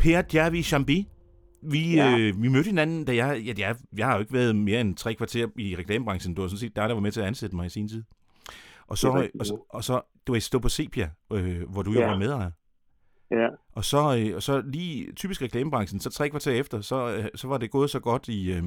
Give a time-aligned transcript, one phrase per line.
[0.00, 1.08] Per Djervi Chambi.
[1.62, 2.18] Vi, ja.
[2.18, 4.96] øh, vi mødte hinanden, da jeg, ja, jeg, jeg har jo ikke været mere end
[4.96, 6.34] tre kvarter i reklamebranchen.
[6.34, 8.04] Du var sådan set der, der var med til at ansætte mig i sin tid.
[8.86, 12.00] Og så, og, så, og så du var stå på Sepia, øh, hvor du ja.
[12.00, 12.50] jo var med
[13.30, 13.48] Ja.
[13.72, 17.48] Og så, øh, og så lige typisk reklamebranchen, så tre kvarter efter, så, øh, så
[17.48, 18.62] var det gået så godt i, øh,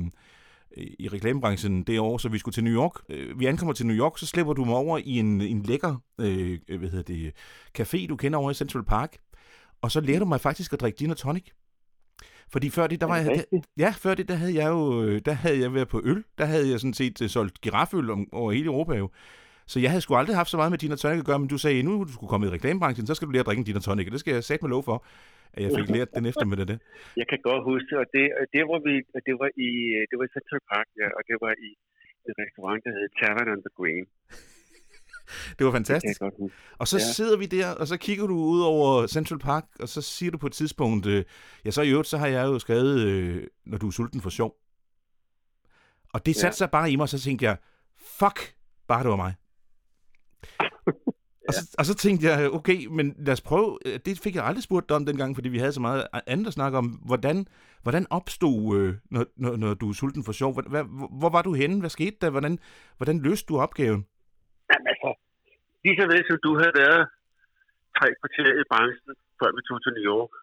[1.00, 3.02] i reklamebranchen det år, så vi skulle til New York.
[3.10, 5.96] Øh, vi ankommer til New York, så slipper du mig over i en, en lækker
[6.20, 7.34] øh, hvad hedder det,
[7.80, 9.18] café, du kender over i Central Park.
[9.84, 11.48] Og så lærer du mig faktisk at drikke gin og tonic.
[12.54, 15.16] Fordi før det, der var jeg, der, ja, før det, der havde jeg jo, øh,
[15.28, 16.24] der havde jeg været på øl.
[16.40, 19.08] Der havde jeg sådan set øh, solgt giraføl om, over hele Europa jo.
[19.72, 21.50] Så jeg havde sgu aldrig haft så meget med gin og tonic at gøre, men
[21.54, 23.68] du sagde, nu du skulle komme i reklamebranchen, så skal du lære at drikke en
[23.70, 24.98] gin og tonic, og det skal jeg sætte med lov for,
[25.54, 26.78] at jeg fik lært den efter med det.
[27.22, 28.26] Jeg kan godt huske det, og det,
[28.56, 28.94] det, var, vi,
[29.28, 29.72] det var i,
[30.10, 31.70] det var i Central Park, ja, og det var i
[32.28, 34.06] en restaurant, der hed Tavern on the Green.
[35.58, 36.22] Det var fantastisk.
[36.22, 37.04] Det og så ja.
[37.04, 40.38] sidder vi der, og så kigger du ud over Central Park, og så siger du
[40.38, 41.26] på et tidspunkt, øh,
[41.66, 44.30] ja så i øvrigt, så har jeg jo skrevet, øh, når du er sulten for
[44.30, 44.56] sjov.
[46.14, 46.52] Og det satte ja.
[46.52, 47.58] sig bare i mig, og så tænkte jeg,
[47.98, 48.54] fuck,
[48.88, 49.36] bare det var mig.
[51.48, 53.78] Og, så, og så tænkte jeg, okay, men lad os prøve.
[53.86, 56.48] Øh, det fik jeg aldrig spurgt dig om dengang, fordi vi havde så meget andet
[56.48, 56.86] at snakke om.
[56.86, 57.48] Hvordan,
[57.82, 60.54] hvordan opstod, øh, når, når, når du er sulten for sjov?
[60.54, 61.80] Hvor, hvor, hvor var du henne?
[61.80, 62.30] Hvad skete der?
[62.30, 62.60] Hvordan,
[62.98, 64.06] hvordan løste du opgaven?
[65.84, 67.04] Lige så vel som du havde været
[67.98, 70.34] tre kvarter i branchen, før vi tog til New York,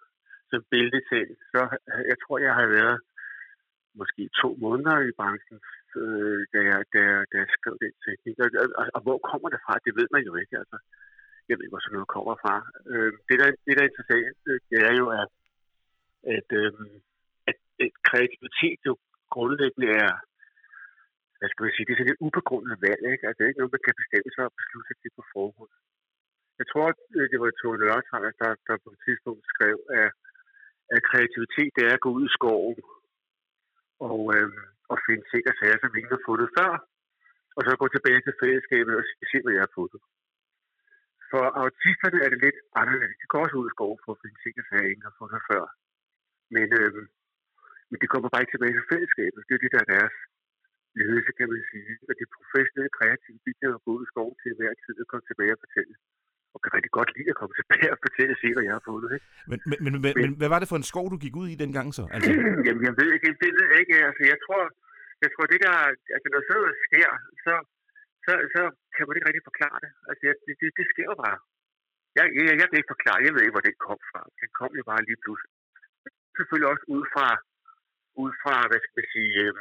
[0.50, 1.60] som billedtæl, så
[2.10, 2.96] jeg tror, jeg har været
[4.00, 5.58] måske to måneder i branchen,
[6.00, 8.36] øh, da, jeg, da, jeg, da jeg skrev den teknik.
[8.44, 8.48] Og,
[8.80, 9.74] og, og, hvor kommer det fra?
[9.86, 10.54] Det ved man jo ikke.
[10.62, 10.76] Altså,
[11.48, 12.54] jeg ved ikke, hvor sådan noget kommer fra.
[12.92, 15.30] Øh, det, der, det, der er interessant, øh, det er jo, at,
[16.36, 16.72] at, øh,
[17.50, 18.92] at, at kreativitet jo
[19.34, 20.12] grundlæggende er,
[21.40, 23.24] hvad skal man sige, det er sådan et ubegrundet valg, ikke?
[23.26, 25.72] Altså, det er ikke noget, man kan bestemme sig og beslutte sig til på forhånd.
[26.60, 26.98] Jeg tror, at
[27.32, 30.10] det var Tone Nørretrand, der, der på et tidspunkt skrev, at,
[30.94, 32.78] at kreativitet det er at gå ud i skoven
[34.10, 34.50] og, øh,
[34.92, 36.72] og finde ting og sager, som ingen har fundet før,
[37.56, 40.00] og så gå tilbage til fællesskabet og se, hvad jeg har fundet.
[41.30, 43.20] For autisterne er det lidt anderledes.
[43.22, 45.40] De går også ud i skoven for at finde ting og sager, ingen har fundet
[45.50, 45.64] før.
[46.54, 46.92] Men, øh,
[47.90, 49.40] men de kommer bare ikke tilbage til fællesskabet.
[49.46, 50.16] Det er det, der er deres
[50.98, 51.92] ledelse, kan man sige.
[52.08, 55.26] Og de professionelle kreative, de kan gå ud i skoven til hver tid og komme
[55.30, 55.94] tilbage og fortælle
[56.54, 59.10] og kan rigtig godt lide at komme tilbage og fortælle sig, hvad jeg har fundet.
[59.16, 59.26] Ikke?
[59.50, 61.60] Men, men, men, men, men, hvad var det for en skov, du gik ud i
[61.64, 62.04] dengang så?
[62.14, 62.30] Altså...
[62.66, 63.96] Jamen, jeg ved ikke, det ved jeg ikke.
[64.08, 64.62] Altså, jeg tror,
[65.22, 65.74] jeg tror, det der,
[66.16, 67.10] altså, når sådan noget sker,
[67.44, 67.54] så,
[68.24, 68.62] så, så
[68.94, 69.90] kan man ikke rigtig forklare det.
[70.08, 71.38] Altså, det, det, det sker jo bare.
[72.18, 74.22] Jeg, jeg, jeg kan ikke forklare, jeg ved ikke, hvor det kom fra.
[74.40, 75.52] Det kom jo bare lige pludselig.
[76.36, 77.28] Selvfølgelig også ud fra,
[78.22, 79.54] ud fra hvad skal man sige, øh,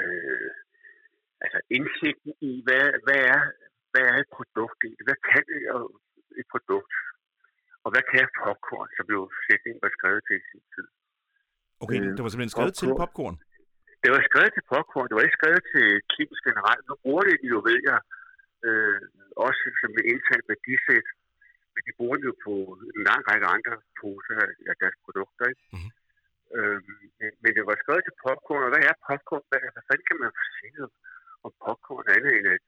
[0.00, 0.50] øh,
[1.44, 3.40] altså indsigten i, hvad, hvad, er,
[3.92, 5.44] hvad er et produkt i Hvad kan
[6.40, 6.94] et produkt?
[7.84, 10.86] Og hvad kan popcorn, som jo sætningen var skrevet til i sin tid?
[11.84, 12.92] Okay, øh, det var simpelthen skrevet popcorn.
[12.92, 13.36] til popcorn?
[14.02, 16.84] Det var skrevet til popcorn, det var ikke skrevet til Kims generelt.
[16.88, 18.00] Nu bruger det jo, ved jeg,
[18.66, 19.00] øh,
[19.46, 21.08] også som et indtalt værdisæt,
[21.74, 22.54] men de bruger det jo på
[22.96, 24.38] en lang række andre poser
[24.70, 25.44] af deres produkter.
[25.52, 25.62] Ikke?
[25.74, 25.90] Mm-hmm.
[26.56, 26.78] Øh,
[27.18, 29.44] men, men det var skrevet til popcorn, og hvad er popcorn?
[29.50, 30.76] Hvad, hvad fanden kan man sige
[31.44, 32.62] om popcorn andet end at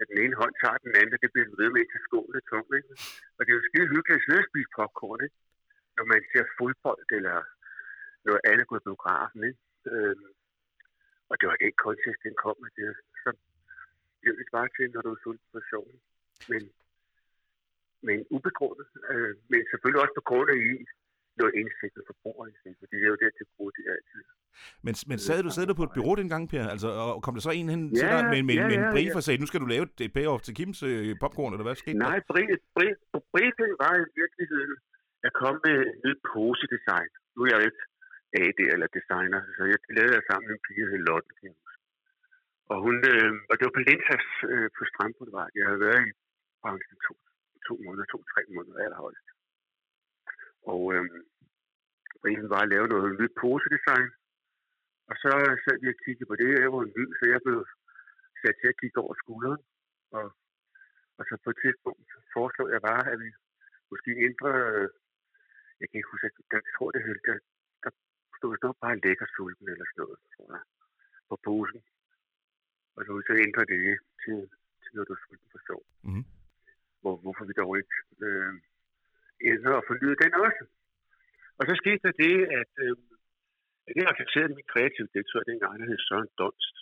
[0.00, 2.44] at den ene hånd tager den anden, og det bliver ved med til skolen er
[2.50, 2.92] tung, ikke?
[3.36, 5.38] Og det er jo skide hyggeligt at sidde og spise popcorn, ikke?
[5.96, 7.38] Når man ser fodbold eller
[8.28, 9.60] noget andet på biografen, ikke?
[9.92, 10.28] Øhm,
[11.30, 12.90] og det var ikke kontekst, den kom med det.
[13.22, 13.28] Så
[14.20, 15.86] det er bare til, når du er sulten på sjov.
[16.50, 16.62] Men,
[18.06, 18.88] men ubegrundet.
[19.12, 20.72] Øh, men selvfølgelig også på grund af i
[21.42, 24.22] noget indsigt og forbrugerindsigt, fordi det er jo det, det bruger de altid.
[24.86, 26.64] Men, men sad du, sad du på et bureau dengang, Per?
[26.74, 28.86] Altså, og kom der så en hen ja, til dig med, med, ja, med en
[28.94, 31.76] brief og sagde, nu skal du lave et payoff til Kims øh, popcorn, eller hvad
[31.82, 32.96] skete Nej, brief, brief,
[33.32, 34.74] briefen var i virkeligheden
[35.26, 37.10] at komme med et nyt posedesign.
[37.34, 37.82] Nu er jeg jo ikke
[38.40, 41.32] AD eller designer, så jeg lavede jeg sammen med en pige, der hed Lotte
[42.72, 45.50] Og, hun, øh, og det var på Lintas øh, på Strandboulevard.
[45.58, 46.12] Jeg havde været i
[46.62, 47.14] branchen to,
[47.66, 49.26] to måneder, to-tre måneder allerhøjst.
[50.72, 51.04] Og øh,
[52.20, 54.10] briefen var at lave noget nyt posedesign,
[55.10, 55.30] og så
[55.64, 57.58] sad vi og kiggede på det, jeg var en ny, så jeg blev
[58.40, 59.62] sat til at kigge over skulderen.
[60.16, 60.26] Og,
[61.18, 63.30] og så på et tidspunkt foreslog jeg bare, at vi
[63.92, 64.50] måske ændre,
[65.80, 67.36] jeg kan ikke huske, jeg tror det hed, der,
[67.84, 67.90] der
[68.38, 70.64] stod nok bare lækker sulten eller sådan noget, tror jeg,
[71.28, 71.80] på posen.
[72.96, 73.80] Og så så ændre det
[74.22, 74.38] til,
[74.82, 75.82] til noget, du er sulten for sjov.
[76.06, 76.24] Mm-hmm.
[77.00, 78.54] Hvor, hvorfor vi dog ikke øh,
[79.50, 80.64] ændre og fornyde den også.
[81.58, 82.94] Og så skete der det, at øh,
[83.96, 86.76] det accepterede min kreative direktør dengang, der hed Søren Donst.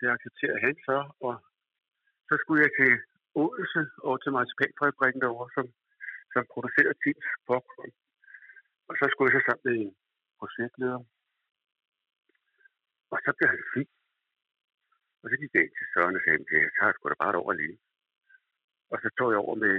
[0.00, 1.34] Det accepterede han så, og
[2.28, 2.92] så skulle jeg til
[3.40, 5.66] Odense og til marcipanfabrikken derovre, som,
[6.32, 7.92] som producerer Tins popcorn.
[8.88, 9.92] Og så skulle jeg så sammen med en
[10.38, 11.00] projektleder.
[13.12, 13.94] Og så blev han fint.
[15.22, 17.40] Og så gik jeg ind til Søren og sagde, jeg tager sgu da bare et
[17.42, 17.76] over lige.
[18.92, 19.74] Og så tog jeg over med,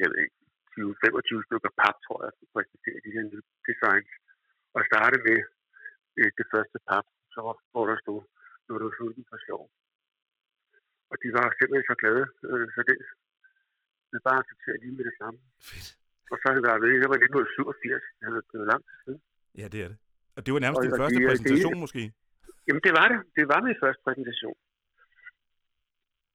[0.00, 0.36] jeg ved ikke,
[0.76, 4.10] 20-25 stykker pap, tror jeg, for at præsentere de her nye designs.
[4.76, 5.38] Og starte med
[6.18, 7.40] øh, det første pap, så
[7.72, 8.20] hvor der stod,
[8.68, 9.62] når du sulten for sjov.
[11.10, 12.96] Og de var simpelthen så glade, øh, så det,
[14.12, 15.38] det bare accepteret lige med det samme.
[15.70, 15.88] Fedt.
[16.32, 18.96] Og så har det været ved, det var 1987, det var, det var lang tid
[19.04, 19.20] siden.
[19.60, 19.98] Ja, det er det.
[20.36, 22.02] Og det var nærmest Og- din første er- præsentation, det- måske?
[22.66, 23.18] Jamen det var det.
[23.38, 24.56] Det var min første præsentation.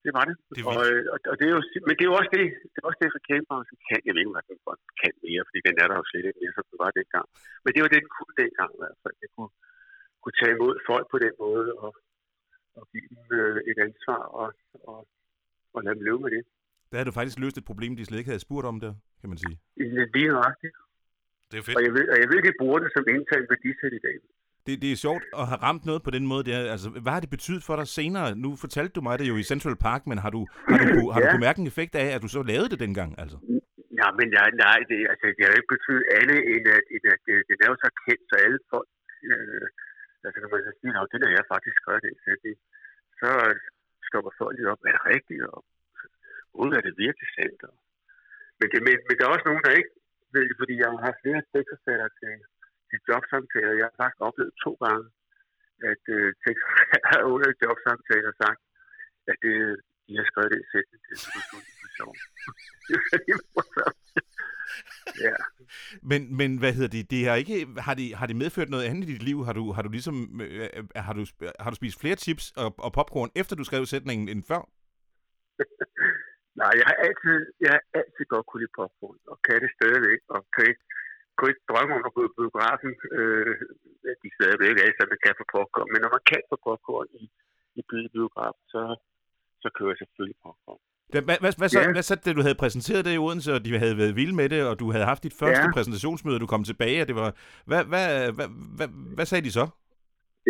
[0.05, 0.35] Det var det.
[0.55, 2.43] Det er og, øh, og, og, det er jo, men det er jo også det,
[2.71, 4.01] det er også det, reklamebranchen kan.
[4.05, 4.59] Jeg ved ikke, hvad den
[5.01, 7.27] kan mere, fordi den er der jo slet ikke mere, som den var dengang.
[7.63, 9.15] Men det var det, den kunne dengang i hvert fald.
[9.23, 9.53] Jeg kunne,
[10.21, 11.91] kunne tage imod folk på den måde og,
[12.77, 14.47] og give dem øh, et ansvar og,
[14.89, 14.99] og,
[15.75, 16.43] og lade dem leve med det.
[16.89, 19.29] Der havde du faktisk løst et problem, de slet ikke havde spurgt om der, kan
[19.31, 19.55] man sige.
[20.15, 20.75] Lige nøjagtigt.
[21.47, 23.93] Det er jo Og jeg ved, og jeg ved, de bruger det som indtalt værdisæt
[23.99, 24.17] i dag.
[24.65, 26.43] Det, det er sjovt at have ramt noget på den måde.
[26.49, 26.71] Der.
[26.75, 28.27] Altså, hvad har det betydet for dig senere?
[28.45, 30.41] Nu fortalte du mig det jo i Central Park, men har du,
[30.71, 31.31] har du, kunne- har du Ja.
[31.33, 33.09] kunne mærke en effekt af, at du så lavede det dengang?
[33.23, 33.37] Altså?
[34.01, 37.03] Ja, men nej, nej det, altså, det har jo ikke betydet andet, end at, end
[37.13, 38.89] at det, det er jo så kendt, så alle folk,
[39.31, 39.65] øh,
[40.25, 42.53] altså når man så siger, at den har jeg faktisk skrevet det, så, det,
[43.21, 43.29] så
[44.09, 45.59] stopper folk lige op, er det rigtigt, og
[46.59, 47.59] uden er det virkelig sandt.
[48.59, 49.93] Men, det, men, men der er også nogen, der ikke
[50.35, 52.33] ved det, fordi jeg har haft flere tekstforfattere til,
[52.91, 53.73] til jobsamtaler.
[53.79, 55.05] Jeg har faktisk oplevet to gange,
[55.91, 58.61] at øh, tekstforfattere under jobsamtaler har sagt,
[59.31, 59.55] at det,
[60.07, 62.19] de har skrevet det i sætning det er sjovt.
[63.13, 63.99] Rigtig morsomt.
[65.25, 65.35] Ja.
[66.01, 67.11] Men, men hvad hedder det?
[67.11, 69.45] det har, ikke, har, det, har det medført noget andet i dit liv?
[69.47, 71.25] Har du, har du ligesom øh, har du,
[71.59, 74.61] har du spist flere chips og, og popcorn, efter du skrev sætningen, end før?
[76.61, 80.19] Nej, jeg har altid, jeg har altid godt kunne lide popcorn, og kan det stadigvæk,
[80.35, 80.83] og kan ikke,
[81.41, 82.91] kunne ikke drømme om at gå i biografen.
[83.19, 83.53] Øh,
[84.23, 87.23] de stadigvæk er så man kan få popcorn, men når man kan få popcorn i,
[87.79, 87.81] i
[88.15, 88.81] biografen, så,
[89.63, 90.81] så kører jeg selvfølgelig popcorn.
[91.13, 91.91] Hvad, hvad, hvad, så, Ja.
[91.95, 94.47] hvad så, da du havde præsenteret det i Odense, og de havde været vilde med
[94.53, 95.75] det, og du havde haft dit første Ja.
[95.77, 97.29] præsentationsmøde, og du kom tilbage, og det var...
[97.69, 98.07] Hvad, hvad,
[98.37, 99.65] hvad, hvad, hvad sagde de så?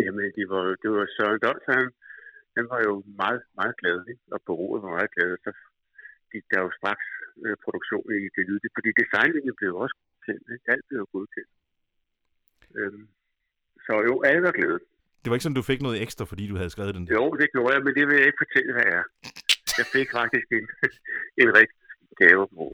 [0.04, 1.84] Jamen, det var, det var Søren Dons, han,
[2.56, 2.92] han var jo
[3.22, 4.22] meget, meget glad, ikke?
[4.34, 5.50] og bureauet var meget glad, så
[6.32, 7.06] gik der jo straks
[7.44, 10.70] øh, produktion i det lydige, fordi designlinjen blev også godkendt, ikke?
[10.72, 11.50] alt blev jo godkendt.
[12.78, 13.08] Øhm,
[13.86, 14.78] så jo, alle var glade.
[15.22, 17.08] Det var ikke sådan, du fik noget ekstra, fordi du havde skrevet den.
[17.16, 19.06] Jo, det gjorde jeg, men det vil jeg ikke fortælle, hvad jeg er.
[19.78, 20.66] Jeg fik faktisk en,
[21.42, 21.78] en rigtig
[22.22, 22.64] gave på.